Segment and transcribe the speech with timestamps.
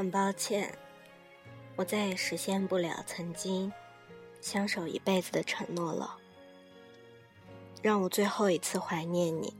[0.00, 0.74] 很抱歉，
[1.76, 3.70] 我再也实现不了曾经
[4.40, 6.16] 相守一辈子的承诺了。
[7.82, 9.52] 让我最后一次怀念你。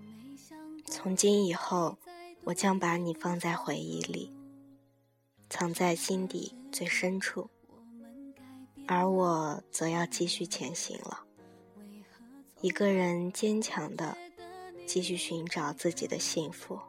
[0.87, 1.99] 从今以后，
[2.45, 4.33] 我将把你放在回忆里，
[5.51, 7.51] 藏在心底最深处，
[8.87, 11.23] 而我则要继续前行了。
[12.63, 14.17] 一个人坚强的
[14.87, 16.81] 继续寻找自己的幸福。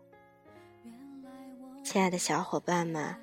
[1.84, 3.14] 亲爱的小伙伴们，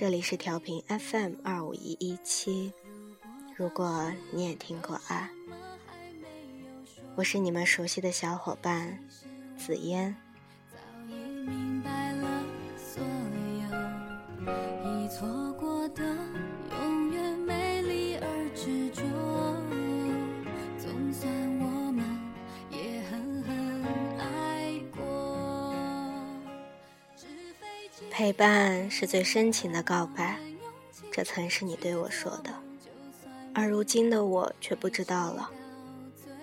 [0.00, 2.72] 这里是调频 FM 二五一一七。
[3.54, 5.28] 如果你也听过啊，
[7.16, 8.98] 我是你们熟悉的小伙伴
[9.58, 10.16] 紫嫣。
[10.72, 11.99] 早已明白
[28.20, 30.38] 陪伴是最深情的告白，
[31.10, 32.52] 这曾是你对我说的，
[33.54, 35.50] 而如今的我却不知道了。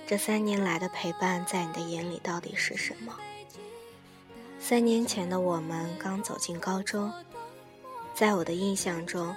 [0.07, 3.15] 这三年来的陪伴，在你的眼里到底是什么？
[4.59, 7.13] 三年前的我们刚走进高中，
[8.15, 9.35] 在我的印象中，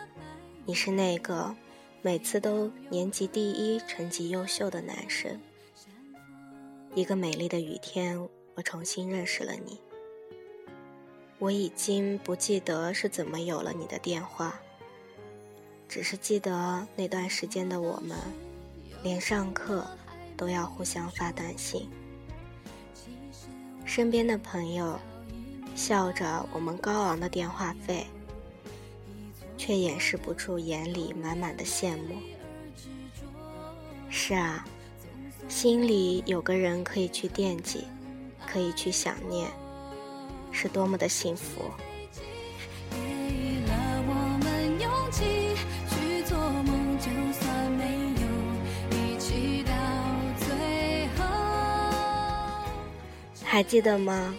[0.64, 1.54] 你是那个
[2.00, 5.38] 每次都年级第一、成绩优秀的男生。
[6.94, 8.18] 一个美丽的雨天，
[8.54, 9.78] 我重新认识了你。
[11.40, 14.60] 我已经不记得是怎么有了你的电话，
[15.88, 18.18] 只是记得那段时间的我们，
[19.02, 19.86] 连上课
[20.36, 21.88] 都要互相发短信。
[23.86, 25.00] 身边的朋友
[25.74, 28.06] 笑着我们高昂的电话费，
[29.56, 32.16] 却掩饰不住眼里满满的羡慕。
[34.10, 34.62] 是啊，
[35.48, 37.84] 心里有个人可以去惦记，
[38.46, 39.50] 可以去想念。
[40.52, 41.70] 是多么的幸福！
[53.42, 54.34] 还记得吗？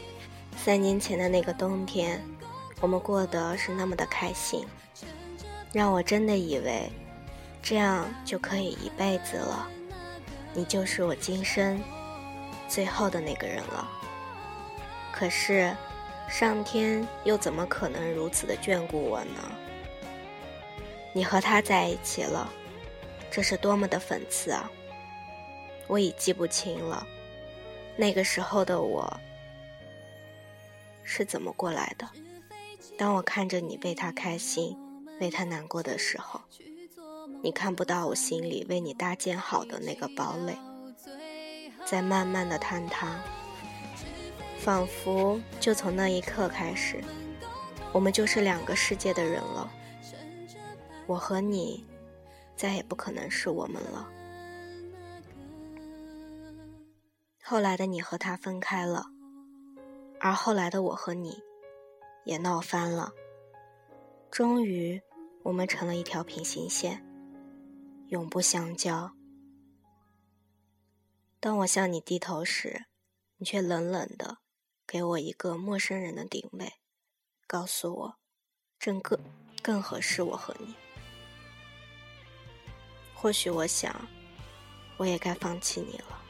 [0.55, 2.23] 三年前的那个冬天，
[2.79, 4.65] 我们过得是那么的开心，
[5.73, 6.89] 让我真的以为
[7.61, 9.67] 这样就可以一辈子了。
[10.53, 11.81] 你就是我今生
[12.69, 13.87] 最后的那个人了。
[15.11, 15.75] 可是。
[16.31, 19.51] 上天又怎么可能如此的眷顾我呢？
[21.11, 22.49] 你和他在一起了，
[23.29, 24.71] 这是多么的讽刺啊！
[25.87, 27.05] 我已记不清了，
[27.97, 29.19] 那个时候的我
[31.03, 32.09] 是怎么过来的。
[32.97, 34.77] 当我看着你为他开心，
[35.19, 36.39] 为他难过的时候，
[37.43, 40.57] 你看不到我心里为你搭建好的那个堡垒，
[41.85, 43.21] 在慢慢的坍塌。
[44.63, 47.03] 仿佛就从那一刻开始，
[47.91, 49.67] 我们就是两个世界的人了。
[51.07, 51.83] 我和你，
[52.55, 54.07] 再也不可能是我们了。
[57.43, 59.07] 后来的你和他分开了，
[60.19, 61.41] 而后来的我和你，
[62.23, 63.11] 也闹翻了。
[64.29, 65.01] 终于，
[65.41, 67.03] 我们成了一条平行线，
[68.09, 69.11] 永不相交。
[71.39, 72.85] 当我向你低头时，
[73.37, 74.37] 你却冷冷的。
[74.91, 76.73] 给我一个陌生人的定位，
[77.47, 78.17] 告诉我，
[78.77, 79.17] 正更
[79.61, 80.75] 更合适我和你。
[83.13, 84.05] 或许我想，
[84.97, 86.21] 我也该放弃你了。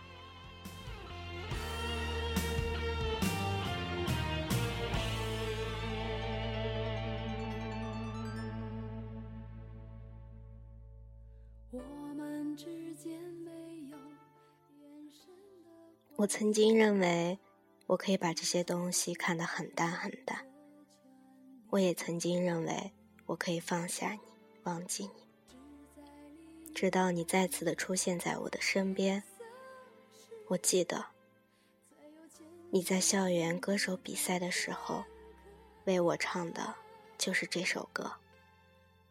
[16.15, 17.39] 我曾经认为。
[17.91, 20.47] 我可以把这些东西看得很淡很淡。
[21.71, 22.93] 我也曾经认为
[23.25, 24.19] 我可以放下你，
[24.63, 26.03] 忘记你，
[26.73, 29.21] 直到你再次的出现在我的身边。
[30.47, 31.05] 我记得
[32.69, 35.03] 你在校园歌手比赛的时候，
[35.83, 36.73] 为我唱的
[37.17, 38.05] 就是这首歌《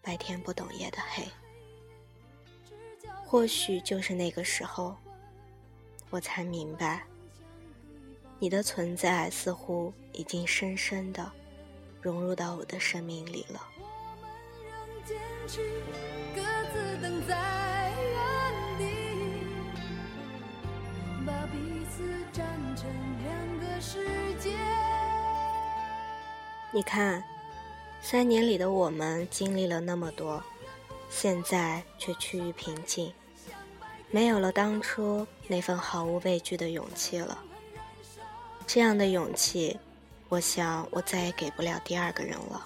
[0.00, 1.22] 白天不懂夜的黑》。
[3.26, 4.96] 或许就是那个时候，
[6.08, 7.06] 我才明白。
[8.42, 11.31] 你的存在似乎已经深深的
[12.00, 13.60] 融入到我的生命里了。
[26.72, 27.22] 你看，
[28.00, 30.42] 三年里的我们经历了那么多，
[31.10, 33.12] 现在却趋于平静，
[34.10, 37.37] 没有了当初那份毫无畏惧的勇气了。
[38.72, 39.76] 这样的勇气，
[40.28, 42.64] 我想我再也给不了第二个人了。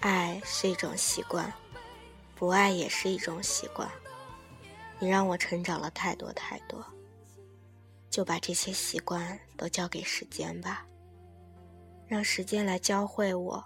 [0.00, 1.52] 爱是一种习惯，
[2.34, 3.88] 不爱也是一种习惯。
[4.98, 6.84] 你让我成长了太多太多，
[8.10, 10.84] 就把这些习惯都交给时间吧，
[12.08, 13.64] 让时间来教会我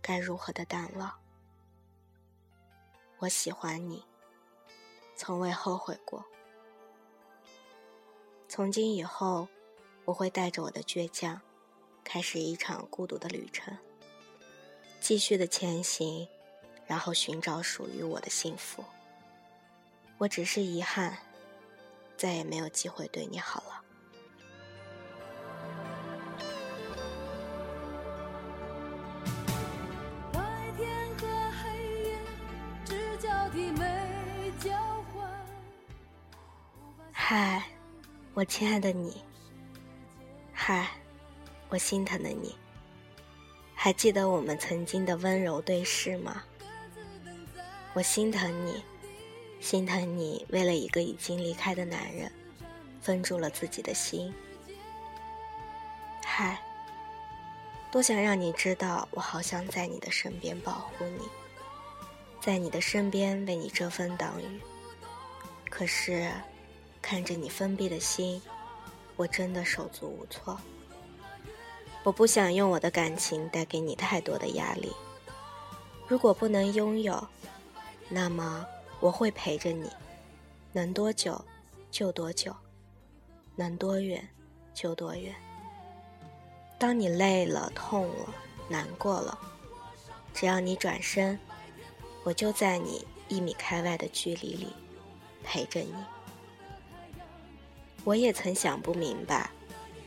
[0.00, 1.12] 该如何的淡忘。
[3.18, 4.04] 我喜欢你，
[5.16, 6.24] 从未后悔过。
[8.46, 9.48] 从今以后，
[10.04, 11.40] 我会带着我的倔强，
[12.02, 13.76] 开始一场孤独的旅程。
[15.00, 16.26] 继续的前行，
[16.86, 18.84] 然后寻找属于我的幸福。
[20.18, 21.16] 我只是遗憾，
[22.16, 23.82] 再也没有机会对你好了。
[30.32, 31.26] 白天和
[31.62, 32.18] 黑夜
[32.84, 34.70] 只交替没交
[35.14, 35.46] 换。
[37.12, 37.64] 嗨，
[38.34, 39.24] 我亲爱的你。
[40.72, 40.88] 嗨，
[41.68, 42.54] 我心疼的你。
[43.74, 46.44] 还记得我们曾经的温柔对视吗？
[47.92, 48.80] 我心疼你，
[49.58, 52.30] 心疼你为了一个已经离开的男人，
[53.02, 54.32] 封住了自己的心。
[56.24, 56.62] 嗨，
[57.90, 61.28] 多想让你知道，我好想在你的身边保护你，
[62.40, 64.60] 在你的身边为你遮风挡雨。
[65.68, 66.30] 可是，
[67.02, 68.40] 看着你封闭的心，
[69.20, 70.58] 我真的手足无措。
[72.04, 74.90] 我不想用我的感情带给你太多的压力。
[76.08, 77.28] 如果不能拥有，
[78.08, 78.64] 那么
[78.98, 79.90] 我会陪着你，
[80.72, 81.44] 能多久
[81.90, 82.56] 就多久，
[83.56, 84.26] 能多远
[84.72, 85.34] 就多远。
[86.78, 88.34] 当你累了、痛了、
[88.70, 89.38] 难过了，
[90.32, 91.38] 只要你转身，
[92.24, 94.68] 我就在你一米开外的距离里
[95.44, 95.92] 陪着你。
[98.04, 99.50] 我也曾想不明白，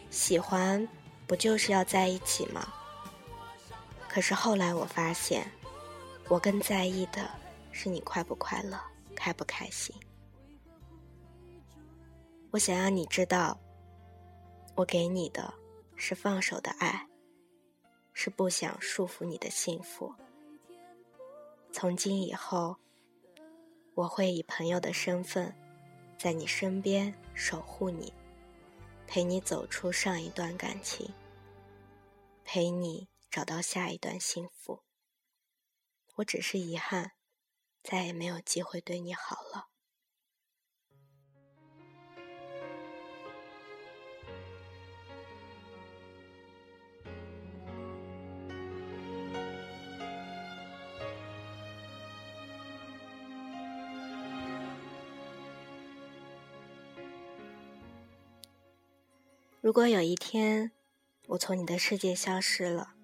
[0.09, 0.87] 喜欢。
[1.25, 2.71] 不就是要在一起吗？
[4.09, 5.49] 可是后来我发现，
[6.27, 7.31] 我更在意的
[7.71, 8.77] 是你快不快乐，
[9.15, 9.95] 开不开心。
[12.51, 13.57] 我想让你知道，
[14.75, 15.51] 我给你的
[15.95, 17.07] 是放手的爱，
[18.11, 20.13] 是不想束缚你的幸福。
[21.71, 22.75] 从今以后，
[23.95, 25.55] 我会以朋友的身份，
[26.23, 28.13] 在你身边守护你。
[29.05, 31.13] 陪你走出上一段感情，
[32.45, 34.83] 陪你找到下一段幸福。
[36.15, 37.11] 我只是遗憾，
[37.83, 39.67] 再也没有机会对你好了。
[59.63, 60.74] 如果有一天，
[61.25, 62.95] 我从你的世界消失了，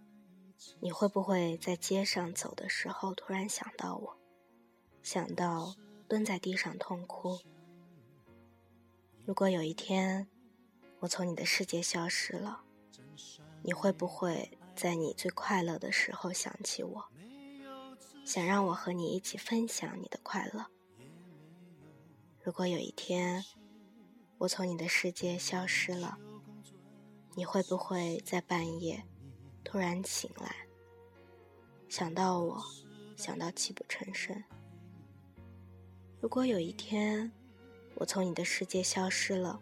[0.82, 4.18] 你会不会在街上走的时候突然想到我，
[5.02, 5.74] 想到
[6.06, 7.40] 蹲在地上痛哭？
[9.26, 10.28] 如果有一天，
[11.00, 12.64] 我从你的世界消失了，
[13.64, 17.06] 你会不会在你最快乐的时候想起我，
[18.26, 20.66] 想让我和你一起分享你的快乐？
[22.44, 23.46] 如果有一天，
[24.40, 26.18] 我从你的世界消失了，
[27.40, 29.02] 你会不会在半夜
[29.64, 30.54] 突然醒来，
[31.88, 32.62] 想到我，
[33.16, 34.44] 想到泣不成声？
[36.20, 37.32] 如果有一天
[37.96, 39.58] 我从你的世界消失了，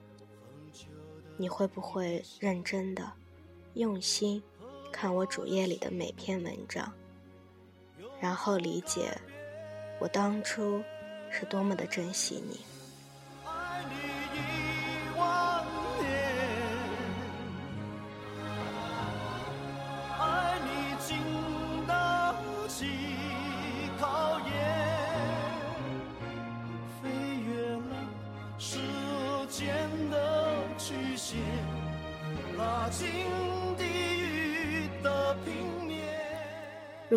[1.38, 3.14] 你会不会认真的、
[3.76, 4.42] 用心
[4.92, 6.92] 看我主页里的每篇文章，
[8.20, 9.16] 然后理解
[10.00, 10.82] 我当初
[11.30, 12.60] 是多么的珍惜你？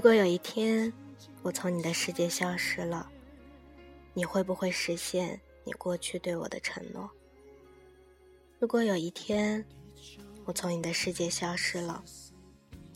[0.01, 0.91] 如果有一天
[1.43, 3.07] 我从你的世界消失了，
[4.15, 7.11] 你会不会实现你过去对我的承诺？
[8.59, 9.63] 如果有一天
[10.47, 12.03] 我从你的世界消失了，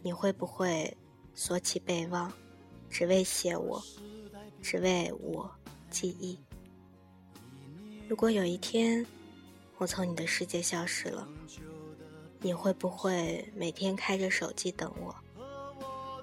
[0.03, 0.97] 你会不会
[1.35, 2.33] 锁起备忘，
[2.89, 3.85] 只为写我，
[4.63, 5.55] 只为我
[5.91, 6.39] 记忆？
[8.09, 9.05] 如果有一天
[9.77, 11.29] 我从你的世界消失了，
[12.41, 15.15] 你会不会每天开着手机等我？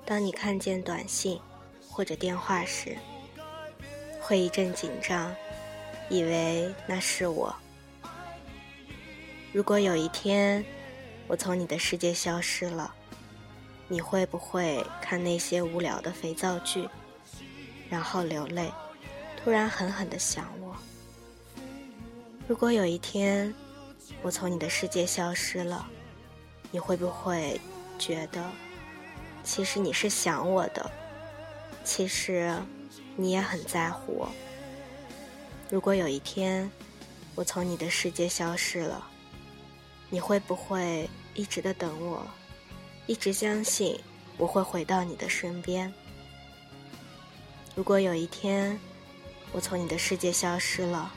[0.06, 1.40] 当你看见短信
[1.90, 2.98] 或者电话时，
[4.20, 5.34] 会一阵紧张，
[6.10, 7.56] 以为那是我。
[9.54, 10.64] 如果有一天
[11.28, 12.94] 我从你的世界消失了，
[13.88, 16.88] 你会不会看那些无聊的肥皂剧，
[17.90, 18.72] 然后流泪，
[19.42, 20.76] 突然狠狠的想我？
[22.48, 23.54] 如果有一天
[24.22, 25.88] 我从你的世界消失了，
[26.70, 27.60] 你会不会
[27.98, 28.44] 觉得，
[29.44, 30.92] 其实你是想我的，
[31.84, 32.56] 其实
[33.16, 34.30] 你也很在乎我？
[35.70, 36.70] 如果有一天
[37.36, 39.08] 我从你的世界消失了，
[40.10, 42.26] 你会不会一直的等我？
[43.08, 44.00] 一直相信
[44.38, 45.92] 我会回到你的身边。
[47.76, 48.80] 如果有一天
[49.52, 51.12] 我从你的世界消失了，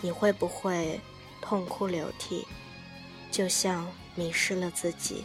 [0.00, 1.00] 你会不会
[1.40, 2.46] 痛哭流涕，
[3.30, 5.24] 就像迷失了自己？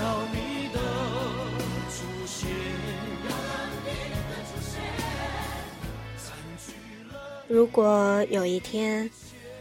[0.00, 0.80] 有了你的
[1.90, 2.48] 出现。
[7.46, 9.10] 如果有一天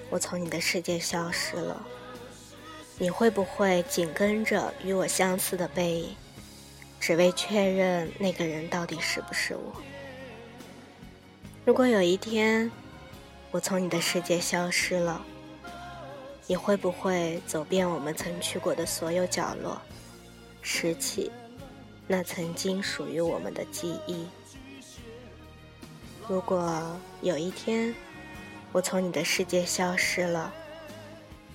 [0.10, 1.86] 我从你的世界消失了，
[2.98, 6.16] 你会不会紧跟着与我相似的背影，
[7.02, 9.76] 只为确认那个人到底是不是我？
[11.66, 12.72] 如果有一天
[13.52, 15.22] 我从你的世界消失了，
[16.48, 19.82] 你会不会走遍我们曾去过的所有角落，
[20.62, 21.32] 拾起
[22.08, 24.26] 那曾经属于我们的记忆？
[26.28, 27.94] 如果有一天
[28.72, 30.54] 我从你的世界消失了，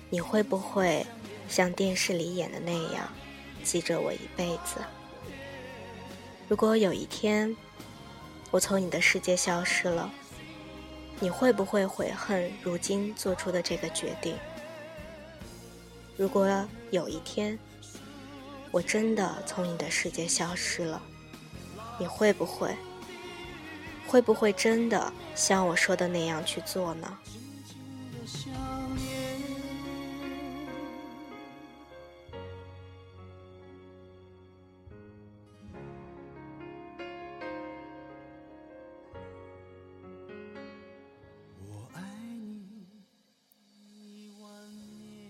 [0.09, 1.05] 你会不会
[1.47, 3.09] 像电视里演的那样
[3.63, 4.81] 记着我一辈子？
[6.47, 7.55] 如果有一天
[8.51, 10.11] 我从你的世界消失了，
[11.19, 14.35] 你会不会悔恨如今做出的这个决定？
[16.17, 17.57] 如果有一天
[18.75, 21.01] 我真的从你的世界消失了，
[21.97, 22.75] 你会不会？
[24.05, 27.17] 会不会真的像我说的那样去做呢？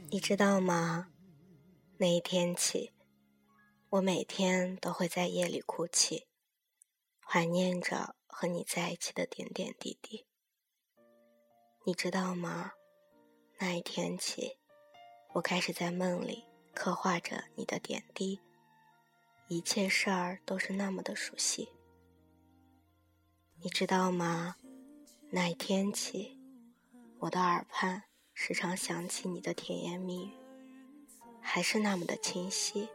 [0.09, 1.09] 你知道吗？
[1.97, 2.91] 那一天起，
[3.95, 6.27] 我每天都会在夜里哭泣，
[7.21, 8.15] 怀念着。
[8.27, 10.25] 和你在一起的点点滴滴，
[11.85, 12.73] 你知道吗？
[13.59, 14.57] 那一天起，
[15.31, 18.41] 我开始在梦里刻画着你的点滴，
[19.47, 21.69] 一切事儿都是那么的熟悉。
[23.61, 24.57] 你知道吗？
[25.29, 26.37] 那一天起，
[27.19, 30.33] 我的耳畔时常响起你的甜言蜜语，
[31.39, 32.89] 还是那么的清晰。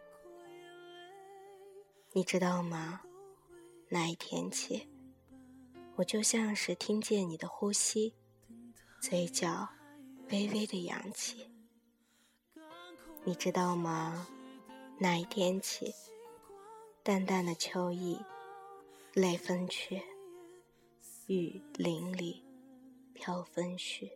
[2.13, 3.03] 你知道吗？
[3.89, 4.89] 那一天起。
[5.95, 8.15] 我就像是听见你的呼吸，
[9.01, 9.69] 嘴角
[10.31, 11.49] 微微的扬起。
[13.23, 14.27] 你知道吗？
[14.99, 15.95] 那一天起，
[17.05, 18.19] 淡淡的秋意，
[19.15, 20.03] 泪纷去，
[21.29, 22.43] 雨淋漓，
[23.15, 24.11] 飘纷絮。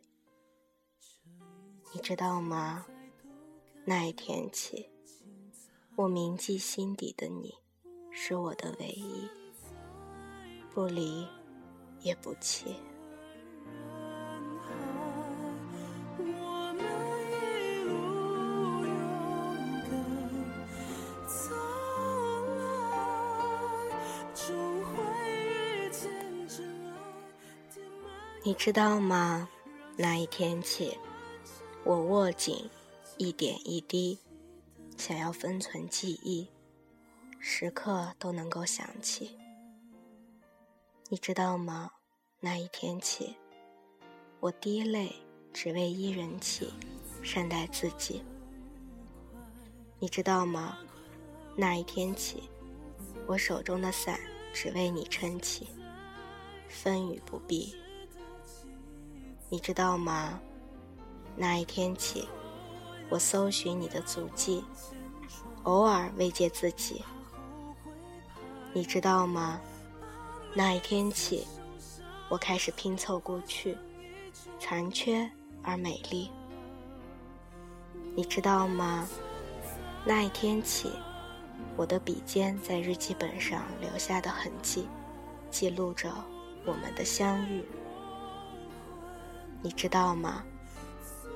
[1.93, 2.87] 你知道吗？
[3.85, 4.91] 那一天起，
[5.95, 7.55] 我铭记心底的你，
[8.15, 9.29] 是我的唯一，
[10.73, 11.27] 不离。
[12.05, 12.77] 也不弃。
[28.43, 29.49] 你知道吗？
[29.97, 30.99] 那一天起，
[31.85, 32.69] 我握紧
[33.17, 34.19] 一点一滴，
[34.99, 36.47] 想要封存记忆，
[37.47, 39.37] 时刻都能够想起。
[41.11, 41.91] 你知道吗？
[42.41, 43.37] 那一天起，
[44.41, 45.15] 我滴泪
[45.53, 46.73] 只为伊人起，
[47.23, 48.25] 善待自己。
[49.99, 50.79] 你知道吗？
[51.55, 52.45] 那一天起，
[53.27, 54.19] 我手中的伞
[54.55, 55.69] 只为你撑起，
[56.67, 57.77] 风雨不避。
[59.51, 60.41] 你知道吗？
[61.37, 62.27] 那一天起，
[63.11, 64.65] 我搜寻你的足迹，
[65.65, 67.05] 偶尔慰藉自己。
[68.77, 69.61] 你知道吗？
[70.53, 71.47] 那一天起，
[72.29, 73.79] 我开始拼凑过去，
[74.59, 75.31] 残缺
[75.63, 76.29] 而美丽。
[78.17, 79.07] 你知道吗？
[80.05, 80.91] 那一天起，
[81.77, 84.89] 我的笔尖在日记本上留下的痕迹，
[85.53, 86.13] 记录着
[86.67, 87.65] 我们的相遇。
[89.63, 90.43] 你知道吗？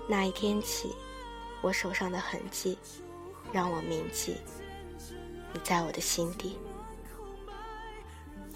[0.08, 0.92] 那一天起，
[1.62, 2.76] 我手上的痕迹，
[3.52, 4.38] 让我铭记
[5.52, 6.58] 你在我的心底。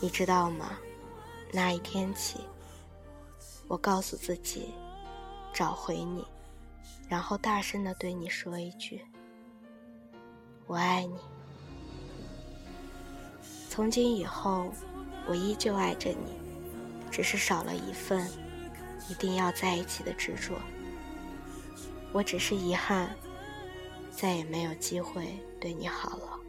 [0.02, 0.76] 你知道吗？
[1.52, 2.40] 那一天起，
[3.68, 4.74] 我告诉自己，
[5.54, 6.26] 找回你，
[7.08, 9.00] 然后大声的对你说一句
[10.66, 11.14] ：“我爱你。”
[13.70, 14.72] 从今以后，
[15.28, 16.32] 我依旧爱着你，
[17.08, 18.28] 只是少了一份
[19.08, 20.54] 一定要在一起的执着。
[22.12, 23.14] 我只是遗憾，
[24.10, 26.40] 再也没有机会对你好了。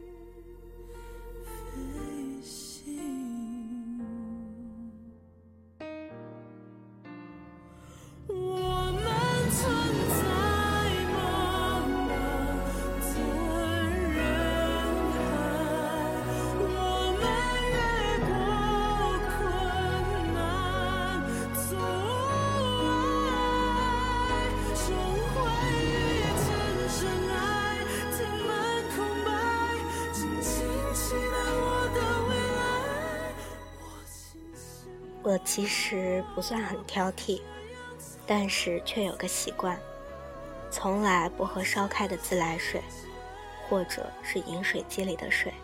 [35.54, 37.40] 其实不算很挑剔，
[38.26, 39.78] 但是却有个习惯，
[40.68, 42.82] 从来不喝烧开的自来水，
[43.68, 45.54] 或者是饮水机里的水，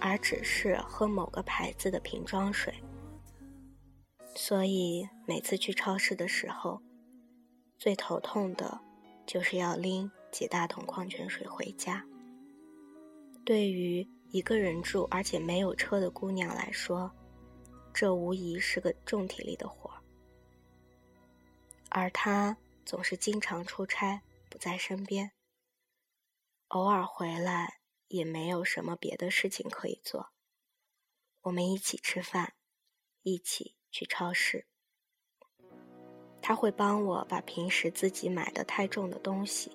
[0.00, 2.72] 而只是喝某个牌子的瓶装水。
[4.34, 6.80] 所以每次去超市的时候，
[7.76, 8.80] 最头痛的
[9.26, 12.02] 就是要拎几大桶矿泉水回家。
[13.44, 17.12] 对于一个人住而且没有车的姑娘来说，
[17.98, 20.02] 这无疑是个重体力的活儿，
[21.88, 25.32] 而他总是经常出差不在身边，
[26.68, 30.28] 偶尔回来也没有什么别的事情可以做。
[31.40, 32.52] 我们一起吃饭，
[33.22, 34.66] 一起去超市，
[36.42, 39.74] 他会帮我把平时自己买的太重的东西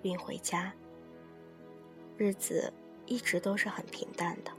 [0.00, 0.74] 运回家，
[2.16, 2.72] 日子
[3.04, 4.50] 一直都是很平淡的。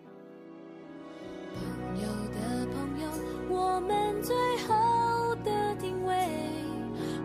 [3.80, 4.36] 我们最
[4.68, 6.14] 后的定位，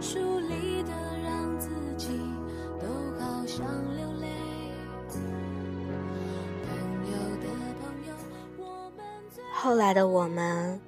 [0.01, 0.93] 疏离的
[1.25, 2.17] 让自己
[2.81, 2.87] 都
[3.19, 4.29] 好想流泪。
[9.53, 10.81] 后来的我们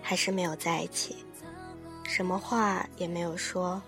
[0.00, 1.26] 还是没有在一起，
[2.04, 3.82] 什么话也没有说，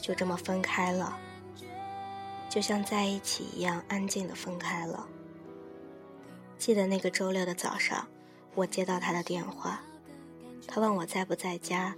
[0.00, 1.18] 就这么分开了，
[2.48, 5.06] 就像在一起一样安静的分开了。
[6.56, 8.08] 记得那个周六的早上，
[8.54, 9.78] 我接到他的电话。
[10.74, 11.94] 他问我在不在家，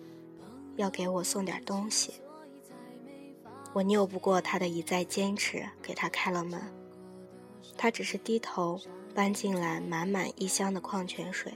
[0.75, 2.15] 要给我送点东西。
[3.73, 6.61] 我拗不过他的一再坚持，给他开了门。
[7.77, 8.81] 他只是低头
[9.15, 11.55] 搬进来满满一箱的矿泉水，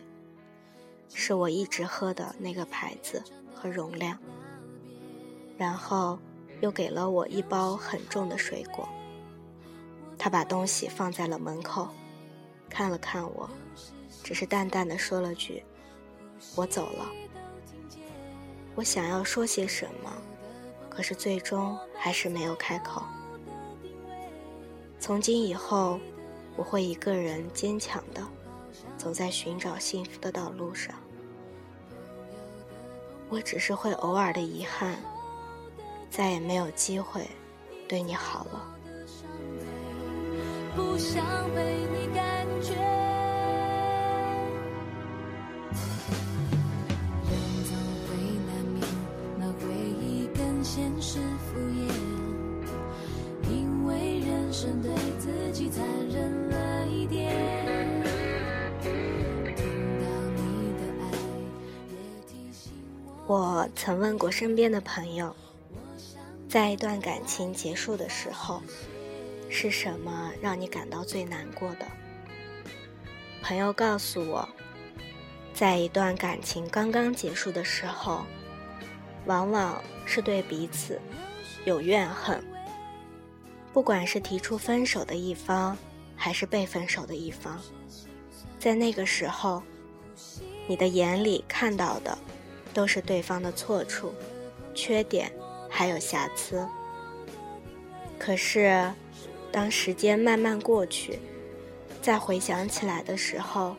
[1.12, 3.20] 是我一直喝的那个牌子
[3.52, 4.16] 和容量。
[5.56, 6.16] 然后
[6.60, 8.88] 又给了我一包很重的水果。
[10.16, 11.88] 他把东西放在了门口，
[12.70, 13.50] 看了看我，
[14.22, 15.64] 只是淡淡的说了句。
[16.54, 17.06] 我走了，
[18.74, 20.12] 我想要说些什么，
[20.88, 23.02] 可是最终还是没有开口。
[25.00, 26.00] 从今以后，
[26.56, 28.22] 我会一个人坚强的
[28.96, 30.94] 走在寻找幸福的道路上。
[33.28, 34.96] 我只是会偶尔的遗憾，
[36.10, 37.28] 再也没有机会
[37.86, 38.74] 对你好了。
[40.74, 41.24] 不想
[41.54, 42.97] 被你感觉。
[63.26, 65.36] 我曾问过身边的朋友，
[66.48, 68.62] 在一段感情结束的时候，
[69.50, 71.86] 是什么让你感到最难过的？
[73.42, 74.48] 朋友告诉我，
[75.52, 78.24] 在一段感情刚刚结束的时候，
[79.28, 81.00] 往往是对彼此
[81.64, 82.42] 有怨恨。
[83.72, 85.78] 不管是提出分手的一方，
[86.16, 87.56] 还是被分手的一方，
[88.58, 89.62] 在那个时候，
[90.66, 92.18] 你的眼里看到的。
[92.74, 94.12] 都是对方的错处、
[94.72, 95.32] 缺点，
[95.68, 96.64] 还有瑕疵。
[98.18, 98.92] 可是，
[99.50, 101.18] 当时间慢慢过去，
[102.00, 103.74] 再回想起来的时候，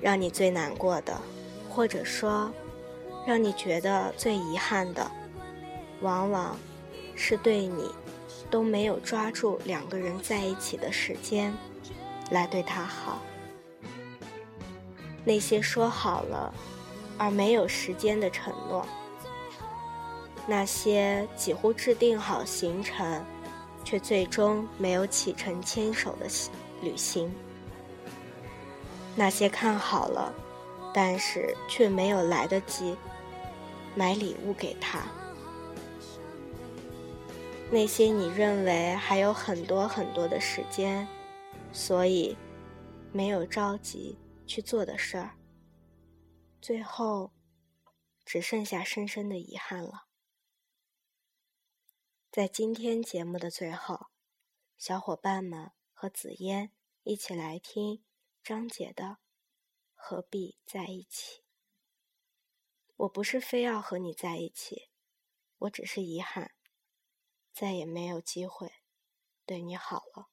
[0.00, 1.16] 让你最难过的，
[1.68, 2.50] 或者说，
[3.28, 5.06] 让你觉得最遗憾的，
[6.00, 6.56] 往往
[7.14, 7.90] 是对你
[8.48, 11.52] 都没有抓住两个人在一起的时间，
[12.30, 13.20] 来对他好。
[15.26, 16.54] 那些说好了。
[17.18, 18.86] 而没有时间的承诺，
[20.46, 23.24] 那些几乎制定好行程，
[23.84, 26.26] 却最终没有启程牵手的
[26.80, 27.28] 旅行，
[29.16, 30.32] 那些看好了，
[30.94, 32.96] 但是却没有来得及
[33.96, 35.06] 买礼物给他。
[37.70, 41.06] 那些你认为还有很多很多的时间，
[41.72, 42.36] 所以
[43.12, 45.36] 没有着急去做的事儿，
[46.62, 47.32] 最后
[48.24, 50.06] 只剩下深深的遗憾了。
[52.30, 54.06] 在今天节目的最后，
[54.78, 56.70] 小伙伴们和紫嫣
[57.02, 58.02] 一起来听
[58.42, 59.04] 张杰的
[59.94, 61.40] 《何必在一起》。
[62.98, 64.90] 我不是非要和你在一起，
[65.58, 66.52] 我只是遗憾。
[67.52, 68.72] 再也没有机会
[69.46, 70.30] 对你好了。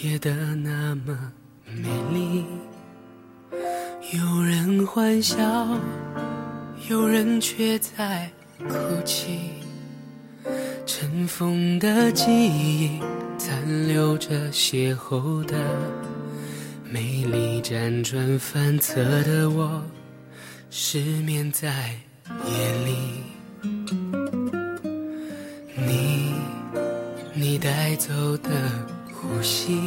[0.00, 1.32] 夜的那么
[1.66, 2.44] 美丽，
[4.14, 5.38] 有人欢笑，
[6.88, 8.74] 有人却在哭
[9.04, 9.50] 泣。
[10.86, 13.00] 尘封的记忆，
[13.36, 15.58] 残留着邂逅的
[16.90, 19.82] 美丽，辗转反侧的我，
[20.70, 21.90] 失眠在
[22.46, 22.96] 夜里。
[25.76, 26.32] 你，
[27.34, 28.50] 你带走的。
[29.22, 29.78] 呼吸，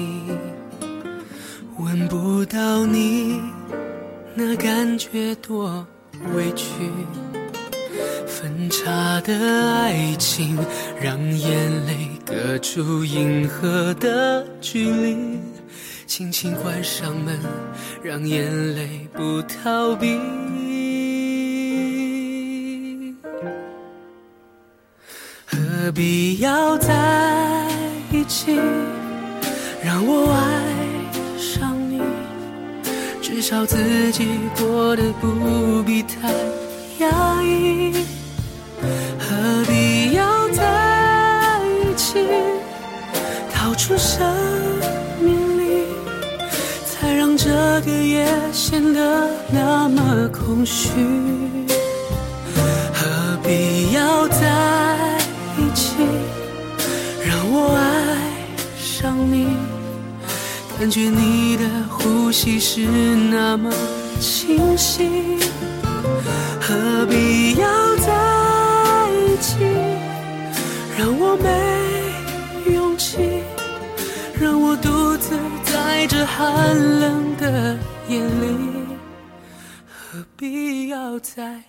[1.78, 3.42] 闻不到你，
[4.34, 5.86] 那感觉多
[6.34, 6.90] 委屈。
[8.26, 10.58] 分岔的爱情，
[11.02, 15.18] 让眼泪隔出银河的距离。
[16.08, 17.38] 轻轻关上门，
[18.02, 20.18] 让眼泪不逃避。
[25.46, 27.68] 何必要在
[28.14, 28.58] 一起？
[29.86, 32.02] 让我爱上你，
[33.22, 34.26] 至少自己
[34.58, 36.34] 过得不必太
[36.98, 37.94] 压抑。
[39.20, 42.18] 何必要在一起，
[43.54, 44.26] 逃出生
[45.22, 45.84] 命里，
[46.88, 50.90] 才让这个夜显得那么空虚？
[52.92, 54.50] 何必要在
[60.78, 63.72] 感觉你的呼吸是那么
[64.20, 65.40] 清晰，
[66.62, 69.58] 何必要在一起？
[70.98, 73.42] 让我没勇气，
[74.40, 77.78] 让我独自在这寒冷的
[78.10, 78.98] 夜里，
[79.88, 81.64] 何必要在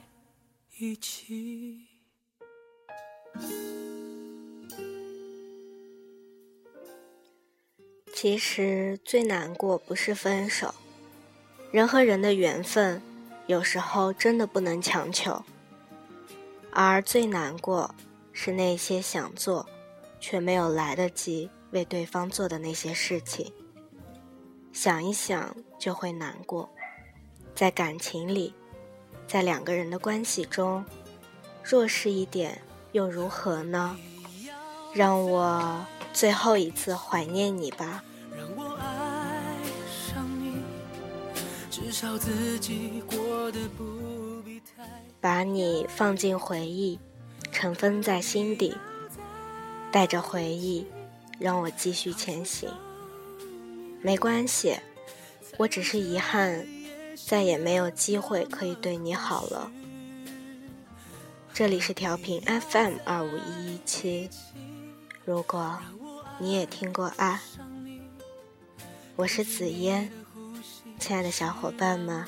[0.79, 1.86] 一起？
[8.17, 10.75] 其实最难过不是分手，
[11.71, 13.03] 人和人的缘分
[13.47, 15.45] 有时候真的不能强求。
[16.71, 17.95] 而最难过
[18.33, 19.67] 是那些想做
[20.19, 23.53] 却没有来得及为对方做的那些事情。
[24.73, 26.71] 想一想就会难过。
[27.55, 28.55] 在感情里，
[29.29, 30.83] 在两个人的关系中，
[31.63, 33.99] 弱势一点又如何呢？
[34.97, 35.87] 让我。
[36.13, 38.03] 最后一次怀念你吧，
[45.21, 46.99] 把你放进回忆，
[47.53, 48.75] 尘封在心底，
[49.93, 50.87] 带着回忆，
[51.39, 52.71] 让我继续前行。
[54.01, 54.79] 没关系，
[55.59, 56.67] 我只是遗憾，
[57.27, 59.71] 再也没有机会可以对你好了。
[61.53, 64.31] 这里是调频 FM 二五一一七，
[65.27, 65.77] 如果。
[66.39, 67.41] 你也听过爱，
[69.17, 70.07] 我是紫嫣，
[70.99, 72.27] 亲爱的小伙伴们，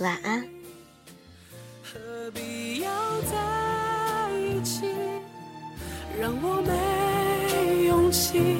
[0.00, 0.42] 晚安。
[1.82, 2.90] 何必要
[3.30, 4.86] 在一起？
[6.18, 8.56] 让我没勇气，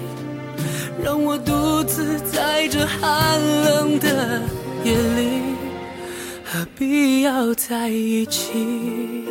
[1.02, 4.42] 让我独自在这寒冷的
[4.84, 5.56] 夜里。
[6.44, 9.23] 何必要在一起？